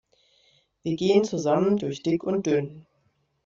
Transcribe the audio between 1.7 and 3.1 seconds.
durch dick und dünn.